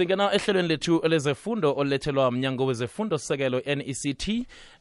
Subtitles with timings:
[0.00, 4.28] singena ehlelweni lethu lezefundo olulethelwa mnyango wezefundo sekelo nect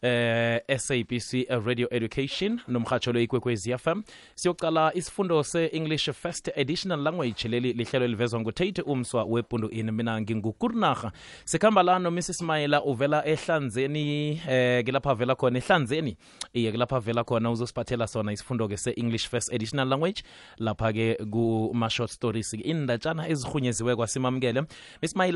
[0.01, 4.01] eh sabc radio education nomhatsho lo-ikwekwezi fm
[4.35, 9.91] siyocala isifundo se-english first additional language leli lihlelo elivezwa ngutate umswa wepundu in.
[9.91, 11.11] Mina ngingukurnarha
[11.45, 12.41] sikhamba la nomrs.
[12.41, 16.17] Mayela uvela ehlanzeni eh kilapha vela khona ehlanzeni.
[16.53, 20.23] Iye kulapha vela khona uzosiphathela sona isifundo-ke se-english first additional language.
[20.59, 24.63] Lapha-ke kuma-short stories indatshana ezihunyeziwe kwasimamukele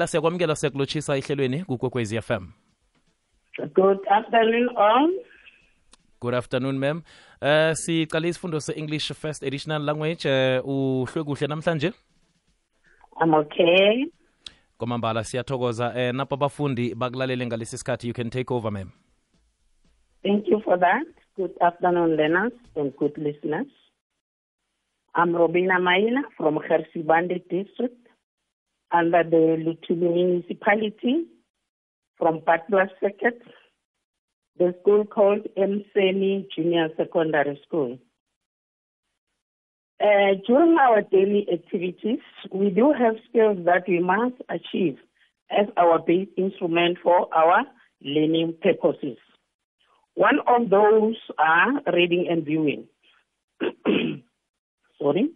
[0.08, 2.48] siyakwamukela siyakulotshisa ehlelweni kukwekwezi fm
[3.74, 5.12] Good afternoon, all.
[6.22, 7.02] good afternoon ma'am
[7.42, 11.94] uh, sicale isifundo se-english first additional language uh, uhlwe kuhle namhlanje
[13.24, 14.06] I'm okay.
[14.78, 18.90] kwamambala siyathokoza uh, napho abafundi bakulalele ngalesi sikhathi you can take over ma'am
[20.24, 21.06] Thank you for that.
[21.36, 23.68] Good afternoon, learners and good listeners.
[25.16, 28.03] I'm Robina Maina from Gert Sibande district
[28.94, 31.26] under the Lutuli municipality
[32.18, 33.42] from Patla Circuit,
[34.58, 37.98] the school called MSEMI Junior Secondary School.
[40.00, 42.20] Uh, during our daily activities,
[42.52, 44.98] we do have skills that we must achieve
[45.50, 47.64] as our base instrument for our
[48.02, 49.18] learning purposes.
[50.16, 52.88] One of those are reading and viewing.
[55.02, 55.30] Sorry.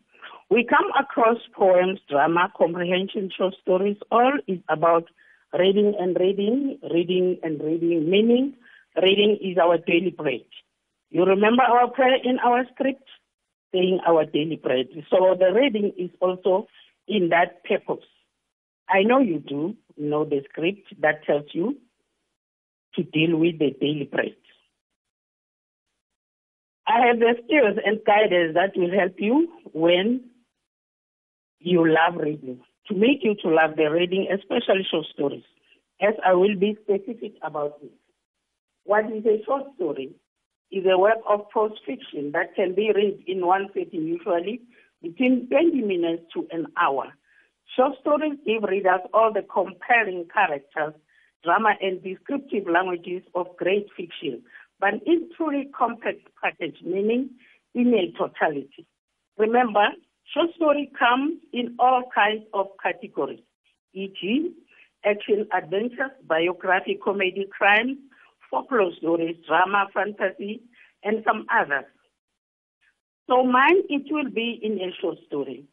[0.50, 3.98] We come across poems, drama, comprehension, short stories.
[4.12, 5.10] All is about
[5.58, 8.54] reading and reading, reading and reading, meaning
[9.02, 10.46] reading is our daily bread.
[11.10, 13.04] You remember our prayer in our script?
[13.74, 14.88] Saying our daily bread.
[15.10, 16.68] So the reading is also
[17.08, 18.06] in that purpose.
[18.90, 21.78] I know you do know the script that tells you
[22.96, 24.36] to deal with the daily bread.
[26.88, 30.22] I have the skills and guidance that will help you when
[31.60, 35.44] you love reading, to make you to love the reading, especially short stories,
[36.02, 37.92] as I will be specific about this.
[38.84, 40.16] What is a short story?
[40.70, 44.62] Is a work of prose fiction that can be read in one sitting, usually
[45.02, 47.14] between 20 minutes to an hour.
[47.76, 50.94] Short stories give readers all the compelling characters,
[51.44, 54.42] drama, and descriptive languages of great fiction,
[54.80, 57.30] but in truly compact package, meaning
[57.74, 58.86] in a totality.
[59.38, 59.88] Remember,
[60.34, 63.40] short story comes in all kinds of categories,
[63.94, 64.52] e.g.,
[65.06, 67.98] action adventures, biography, comedy, crime,
[68.50, 70.62] folklore stories, drama, fantasy,
[71.04, 71.86] and some others.
[73.28, 75.66] So mine, it will be in a short story.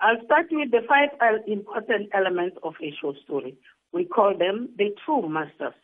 [0.00, 1.10] I'll start with the five
[1.46, 3.56] important elements of a short story.
[3.92, 5.74] We call them the true masters.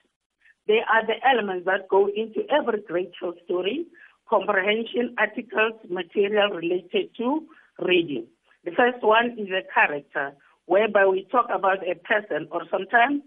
[0.66, 3.87] They are the elements that go into every great short story,
[4.28, 7.47] comprehension, articles, material related to
[7.78, 8.26] reading.
[8.64, 10.34] The first one is a character,
[10.66, 13.22] whereby we talk about a person or sometimes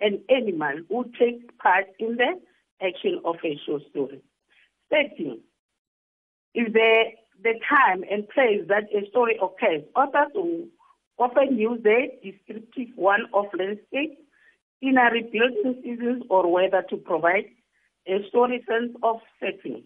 [0.00, 2.40] an animal who takes part in the
[2.80, 4.20] action of a short story.
[4.90, 5.40] Setting
[6.54, 7.04] is the,
[7.42, 9.82] the time and place that a story occurs.
[9.96, 10.68] Authors
[11.18, 14.18] often use the descriptive one of landscape,
[14.80, 17.46] scenery, building seasons, or weather to provide
[18.06, 19.82] a story sense of setting.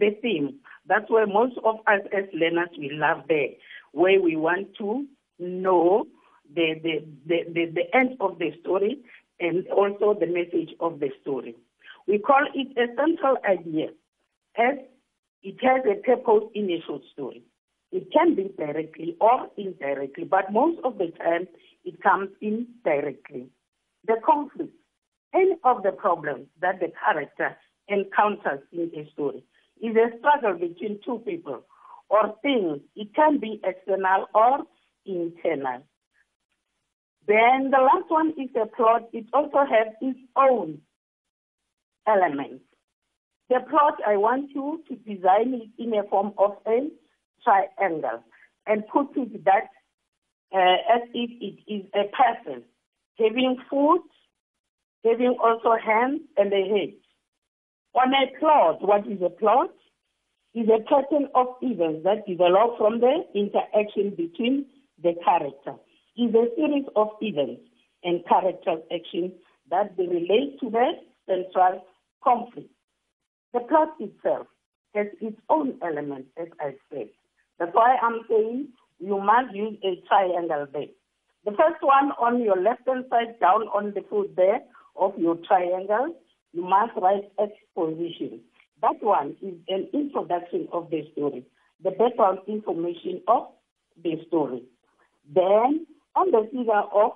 [0.00, 3.50] The theme, that's where most of us as learners we love there,
[3.92, 5.06] where we want to
[5.38, 6.06] know
[6.54, 8.98] the, the, the, the, the end of the story
[9.40, 11.54] and also the message of the story.
[12.08, 13.88] We call it a central idea
[14.56, 14.78] as
[15.42, 17.42] it has a purpose in a short story.
[17.92, 21.46] It can be directly or indirectly, but most of the time
[21.84, 23.48] it comes indirectly.
[24.06, 24.72] The conflict,
[25.34, 27.54] any of the problems that the character
[27.88, 29.44] encounters in a story,
[29.82, 31.62] is a struggle between two people
[32.08, 32.80] or things.
[32.96, 34.60] It can be external or
[35.06, 35.82] internal.
[37.26, 39.08] Then the last one is a plot.
[39.12, 40.80] It also has its own
[42.06, 42.64] elements.
[43.48, 46.88] The plot, I want you to design it in a form of a
[47.44, 48.22] triangle
[48.66, 49.68] and put it that
[50.52, 52.62] uh, as if it is a person
[53.18, 54.02] having foot,
[55.04, 56.94] having also hands and a head.
[57.94, 59.70] On a plot, what is a plot?
[60.54, 64.66] Is a pattern of events that develop from the interaction between
[65.02, 65.74] the character.
[66.16, 67.62] Is a series of events
[68.02, 69.32] and character actions
[69.70, 70.92] that they relate to the
[71.26, 71.84] central
[72.22, 72.70] conflict.
[73.52, 74.46] The plot itself
[74.94, 77.08] has its own elements, as I said.
[77.58, 80.90] That's why I'm saying you must use a triangle there.
[81.44, 84.60] The first one on your left hand side, down on the foot there
[84.96, 86.14] of your triangle,
[86.52, 88.40] you must write exposition.
[88.82, 91.44] That one is an introduction of the story,
[91.82, 93.48] the background information of
[94.02, 94.62] the story.
[95.32, 95.86] Then,
[96.16, 97.12] on the figure of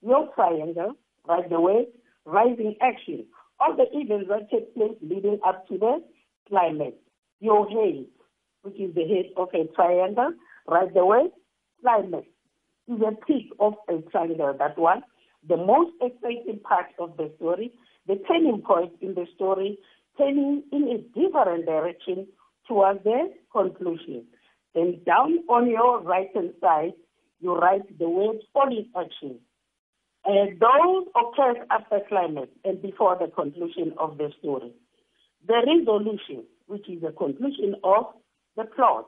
[0.00, 0.92] your triangle,
[1.26, 1.86] right the way,
[2.24, 3.26] rising action,
[3.60, 6.02] all the events that take place leading up to the
[6.48, 6.92] climax.
[7.40, 8.06] Your head,
[8.62, 10.32] which is the head of a triangle,
[10.66, 11.28] right the way,
[11.82, 12.26] climax
[12.88, 15.02] is a peak of a triangle, that one.
[15.48, 17.72] The most exciting part of the story,
[18.08, 19.78] the turning point in the story,
[20.16, 22.26] turning in a different direction
[22.66, 24.24] towards the conclusion.
[24.74, 26.94] Then down on your right hand side,
[27.40, 29.38] you write the word falling action.
[30.24, 34.72] And those occurs after climax and before the conclusion of the story.
[35.46, 38.06] The resolution, which is the conclusion of
[38.56, 39.06] the plot,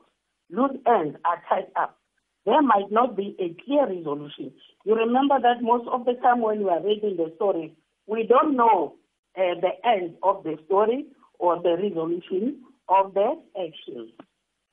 [0.51, 1.99] loose ends are tied up.
[2.47, 4.53] There might not be a clear resolution.
[4.85, 7.75] You remember that most of the time when you are reading the story,
[8.11, 8.97] we don't know
[9.39, 11.07] uh, the end of the story
[11.39, 14.13] or the resolution of the action.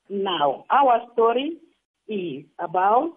[0.09, 1.57] Now, our story
[2.07, 3.13] is about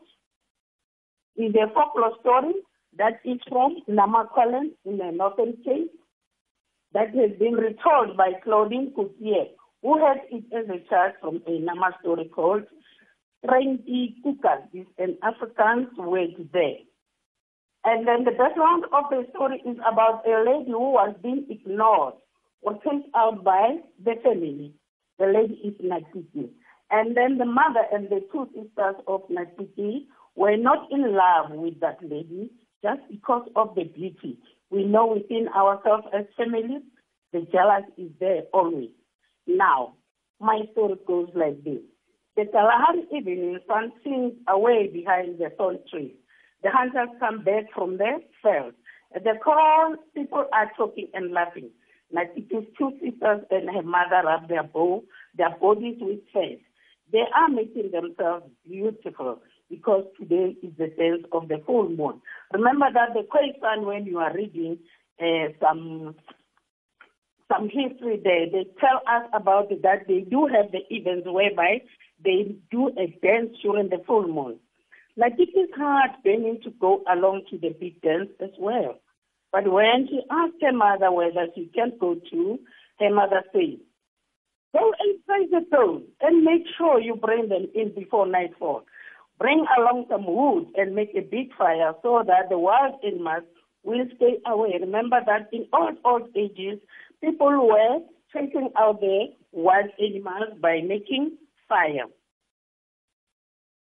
[1.37, 2.53] is a folklore story
[2.99, 5.91] that is from Namaqualand in the Northern Cape
[6.93, 9.47] that has been retold by Claudine Coutier,
[9.81, 12.65] who had it as a child from a Nama story called
[13.47, 16.81] Kukas, is an Afrikaans word there.
[17.85, 22.15] And then the background of the story is about a lady who was being ignored
[22.63, 24.75] or sent out by the family.
[25.19, 26.51] The lady is Natiki.
[26.91, 30.07] And then the mother and the two sisters of Natiki
[30.37, 32.51] were not in love with that lady
[32.83, 34.39] just because of the beauty.
[34.71, 36.83] We know within ourselves as families,
[37.33, 38.91] the jealous is there always.
[39.47, 39.95] Now,
[40.41, 41.81] my story goes like this.
[42.37, 46.15] The Kalahari evening sun sings away behind the thorn tree.
[46.63, 48.75] The hunters come back from the field.
[49.15, 51.71] The call, people are talking and laughing.
[52.15, 55.03] Natiki's two sisters and her mother rub their bow,
[55.37, 56.61] their bodies with faith.
[57.13, 62.21] They are making themselves beautiful because today is the dance of the full moon.
[62.53, 64.79] Remember that the question when you are reading
[65.21, 66.15] uh, some
[67.51, 71.83] some history there, they tell us about that they do have the events whereby
[72.25, 74.59] they do a dance during the full moon.
[75.21, 78.95] Like it is hard beginning to go along to the big dance as well.
[79.53, 82.59] But when she asked her mother whether she can go to,
[83.01, 83.81] her mother said,
[84.75, 88.87] Go and find the toes and make sure you bring them in before nightfall.
[89.39, 93.45] Bring along some wood and make a big fire so that the wild animals
[93.83, 94.79] will stay away.
[94.81, 96.81] Remember that in old, old ages,
[97.21, 97.99] people were
[98.33, 101.37] chasing out the wild animals by making
[101.69, 102.07] fire.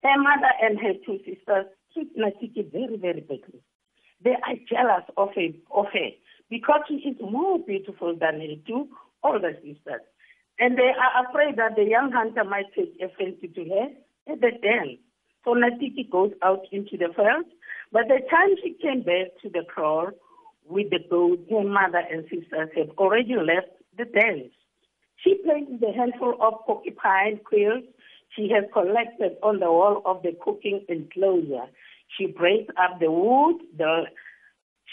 [0.03, 3.61] Her mother and her two sisters treat Natiki very, very badly.
[4.23, 6.09] They are jealous of her, of her
[6.49, 8.87] because she is more beautiful than her two
[9.23, 10.01] older sisters.
[10.59, 13.87] And they are afraid that the young hunter might take offense to her
[14.31, 14.99] at the dance.
[15.43, 17.45] So Natiki goes out into the field.
[17.91, 20.11] By the time she came back to the kraal
[20.67, 24.53] with the goat, her mother and sisters had already left the dance.
[25.23, 27.83] She places a handful of porcupine quills
[28.35, 31.67] she has collected on the wall of the cooking enclosure.
[32.17, 34.03] She breaks up the wood, the,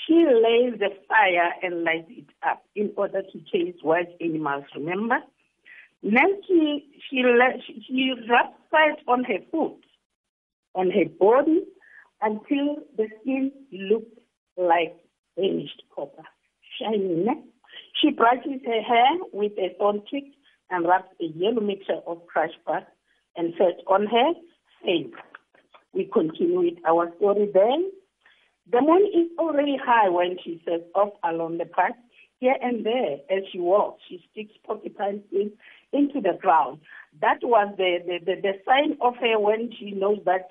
[0.06, 5.18] she lays the fire and lights it up in order to chase wild animals, remember?
[6.02, 7.22] Then she, she,
[7.86, 9.84] she, rubs salt on her foot,
[10.74, 11.64] on her body,
[12.20, 14.16] until the skin looks
[14.56, 14.96] like
[15.36, 16.24] finished copper,
[16.80, 17.26] shining.
[18.00, 20.24] She brushes her hair with a thorn twig
[20.70, 22.84] and wraps a yellow mixture of crushed bark
[23.38, 24.32] and set on her
[24.84, 25.14] face.
[25.94, 27.90] We continue with our story then.
[28.70, 31.96] The moon is already high when she sets off along the path.
[32.40, 35.52] Here and there, as she walks, she sticks porcupine quills
[35.92, 36.80] into the ground.
[37.20, 40.48] That was the, the, the, the sign of her when she knows that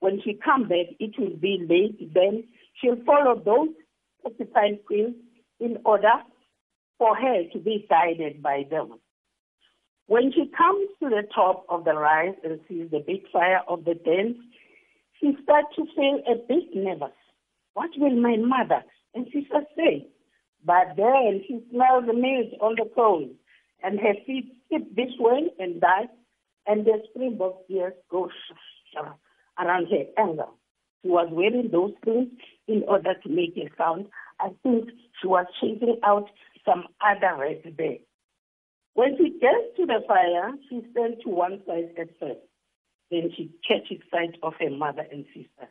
[0.00, 2.12] when she comes back, it will be late.
[2.12, 2.44] Then
[2.74, 3.68] she'll follow those
[4.22, 5.14] porcupine quills
[5.60, 6.12] in order
[6.98, 8.98] for her to be guided by them.
[10.10, 13.84] When she comes to the top of the rise and sees the big fire of
[13.84, 14.38] the dance,
[15.20, 17.14] she starts to feel a bit nervous.
[17.74, 18.82] What will my mother
[19.14, 20.08] and sister say?
[20.64, 23.30] But then she smells the meat on the coals,
[23.84, 26.08] and her feet skip this way and that,
[26.66, 28.28] and the springbok ears go
[29.60, 30.58] around her ankle.
[31.02, 32.30] She was wearing those things
[32.66, 34.06] in order to make a sound.
[34.40, 34.90] I think
[35.22, 36.28] she was chasing out
[36.64, 37.98] some other red bear.
[38.94, 42.40] When she gets to the fire, she stands to one side at first.
[43.10, 45.68] Then she catches sight of her mother and sister.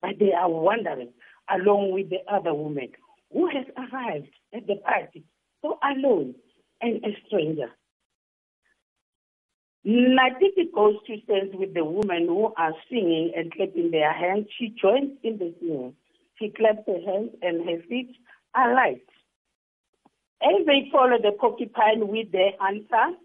[0.00, 1.12] But they are wondering,
[1.50, 2.88] along with the other woman,
[3.32, 5.24] who has arrived at the party
[5.62, 6.34] so alone
[6.80, 7.70] and a stranger.
[9.86, 14.46] Natiki goes to stand with the women who are singing and clapping their hands.
[14.58, 15.94] She joins in the singing.
[16.38, 18.14] She claps her hands and her feet
[18.54, 19.02] are light.
[20.40, 23.16] As they follow the porcupine with their hunter,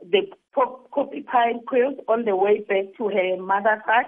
[0.00, 0.22] the
[0.54, 4.06] porcupine quills on the way back to her mother's hut.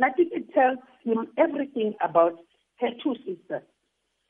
[0.00, 2.38] Natiki tells him everything about
[2.80, 3.62] her two sisters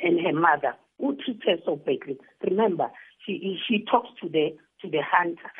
[0.00, 2.18] and her mother, who treats her so badly.
[2.42, 2.90] Remember,
[3.24, 5.52] she she talks to the to the hunter,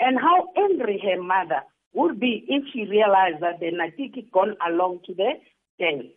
[0.00, 1.62] and how angry her mother
[1.94, 5.32] would be if she realized that the Natiki gone along to the
[5.78, 6.12] dance.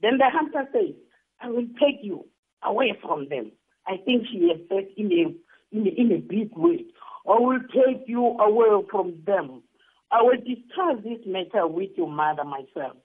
[0.00, 0.94] Then the hunter says,
[1.40, 2.26] "I will take you
[2.64, 3.52] away from them."
[3.86, 6.84] I think she has said in a in a, in a big way.
[7.28, 9.62] I will take you away from them.
[10.10, 12.96] I will discuss this matter with your mother myself.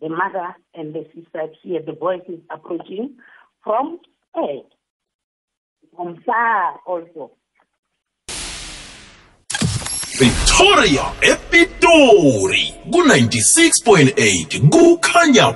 [0.00, 3.16] The mother and the sisters hear the voices approaching
[3.62, 3.98] from
[4.36, 4.62] air,
[5.94, 7.32] from far also.
[10.18, 15.52] Victoria Epitori ku96.8 kukhanya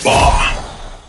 [0.00, 0.57] ba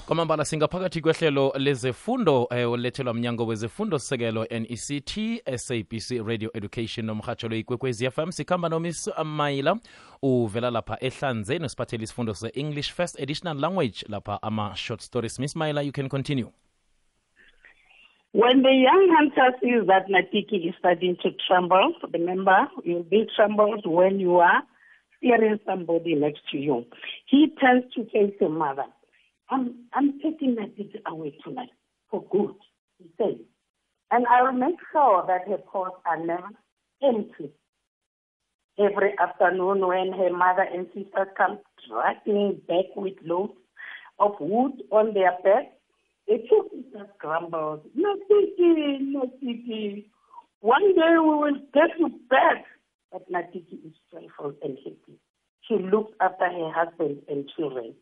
[0.10, 5.20] kwamambala singaphakathi kwehlelo lezefundo eh, olethelwa mnyango wezefundo sekelo nect
[5.56, 9.78] sabc radio education nomhatsho loyikwekwezi fm sikhamba nomiss mayila
[10.22, 15.92] uvela lapha ehlanzeni usiphathela isifundo se-english first additional language lapha ama-short stories miss mayila you
[15.92, 16.48] can continue
[18.34, 23.86] When the young hunter sees that Natiki is starting to tremble, remember, you'll be trembled
[23.86, 24.62] when you are
[25.18, 26.86] steering somebody next to you.
[27.26, 28.86] He turns to face the mother.
[29.50, 31.70] I'm, I'm taking Natiki away tonight
[32.10, 32.56] for good,
[32.98, 33.38] he says.
[34.12, 36.50] And I'll make sure that her pots are never
[37.04, 37.52] empty.
[38.78, 43.54] Every afternoon when her mother and sister come dragging back with loads
[44.20, 45.76] of wood on their backs,
[46.28, 50.10] the two sisters grumbled, No Tiki, no Tiki.
[50.62, 52.66] One day we will get you back.
[53.12, 55.20] But Natiki is joyful and happy.
[55.68, 57.96] She looks after her husband and children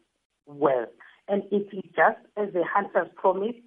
[0.45, 0.87] well.
[1.27, 3.59] And it is just as the hunters promised,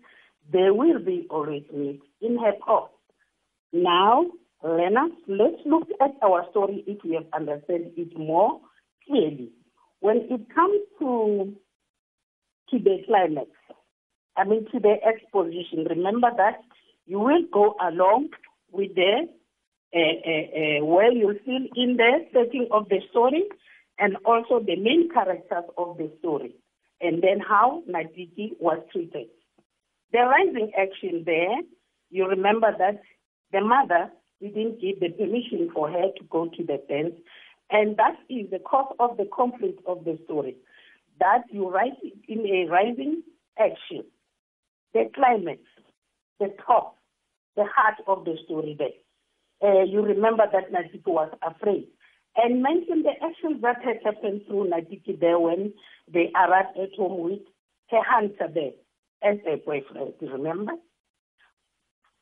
[0.52, 2.90] there will be always meat in her pot.
[3.72, 4.26] Now,
[4.62, 8.60] Lena, let's look at our story if we have understood it more
[9.06, 9.50] clearly.
[10.00, 11.54] When it comes to,
[12.70, 13.50] to the climax,
[14.36, 15.86] I mean, to the exposition.
[15.88, 16.62] Remember that
[17.06, 18.30] you will go along
[18.72, 19.28] with the
[19.92, 23.44] uh, uh, uh, where you feel in the setting of the story
[23.98, 26.54] and also the main characters of the story,
[27.00, 29.28] and then how Najiki was treated.
[30.12, 31.58] The rising action there,
[32.10, 33.00] you remember that
[33.52, 37.14] the mother didn't give the permission for her to go to the dance,
[37.70, 40.56] and that is the cause of the conflict of the story.
[41.20, 43.22] That you write in a rising
[43.58, 44.04] action
[44.92, 45.60] the climax,
[46.40, 46.96] the top,
[47.56, 48.88] the heart of the story there.
[49.62, 51.86] Uh, you remember that Natiki was afraid.
[52.36, 55.72] And mention the actions that had happened through Natiki there when
[56.12, 57.40] they arrived at home with
[57.90, 58.70] her hunter there
[59.22, 60.14] as their boyfriend.
[60.20, 60.72] Remember?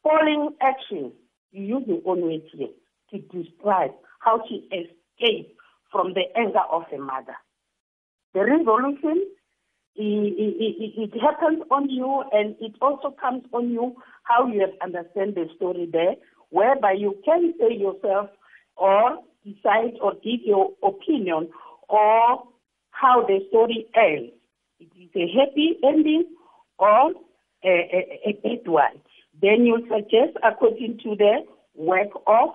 [0.02, 1.12] Following action,
[1.52, 2.68] you use your own words here
[3.10, 5.52] to describe how she escaped
[5.92, 7.36] from the anger of her mother.
[8.34, 9.26] The resolution
[10.00, 14.70] it, it, it, happens on you and it also comes on you how you have
[14.80, 16.14] understand the story there,
[16.50, 18.30] whereby you can say yourself
[18.76, 21.48] or decide or give your opinion
[21.88, 22.44] or
[22.90, 24.32] how the story ends.
[24.80, 26.24] It is a happy ending
[26.78, 27.12] or
[27.64, 29.00] a, a, a bad one.
[29.40, 32.50] Then you suggest according to the work of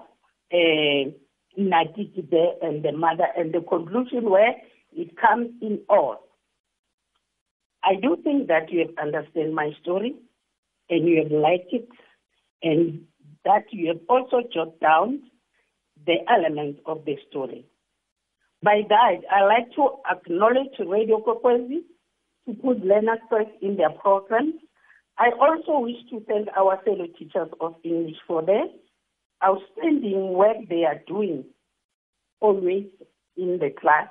[0.54, 1.12] uh,
[1.60, 4.56] Nadiki there and the mother and the conclusion where
[4.92, 6.18] it comes in all.
[7.84, 10.16] I do think that you have understood my story
[10.90, 11.88] and you have liked it
[12.62, 13.04] and
[13.46, 15.22] that you have also jot down
[16.06, 17.66] the elements of the story.
[18.62, 21.82] By that, I'd like to acknowledge Radio Kokwezi
[22.48, 24.56] to put learners first in their programs.
[25.18, 28.66] I also wish to thank our fellow teachers of English for their
[29.44, 31.44] outstanding work they are doing
[32.40, 32.86] always
[33.38, 34.08] in the class.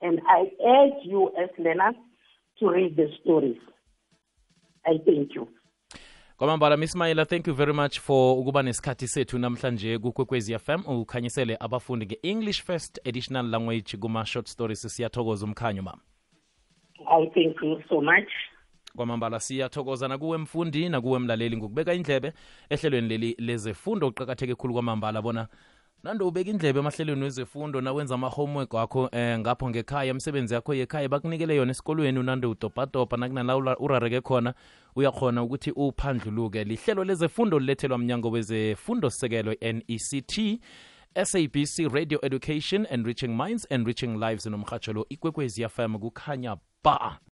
[0.00, 1.94] And I urge you as learners
[2.58, 3.58] to read the stories.
[4.86, 5.48] I thank you.
[6.40, 11.56] Kwamambala miss mayela thank you very much for ukuba nesikhathi sethu namhlanje kukwekwezi fm ukhanyisele
[11.60, 14.80] abafundi nge-english first additional language kuma-short stories.
[14.96, 16.02] Siyathokoza umkhanyo mama
[17.10, 18.30] I thank you so much.
[18.96, 22.32] kwamambala siyathokoza nakuwe mfundi nakuwe mlaleli ngokubeka indlebe
[22.70, 25.48] ehlelweni leli lezefundo kuqakatheke khulu kwamambala bona
[26.02, 31.56] nando ubeka indlebe emahlelweni wezefundo nawenza ama-homework wakho eh, ngapho ngekhaya imisebenzi yakho yekhaya bakunikele
[31.56, 34.54] yona esikolweni unando udobhadobha nakunala urareke khona
[34.96, 40.60] uyakhona ukuthi uphandluluke lihlelo lezefundo lilethelwa mnyango wezefundo sekelo nect
[41.24, 47.20] sabc radio education and reaching minds and reaching lives nomrhatsho lo ikwekwezi fm kukhanya ba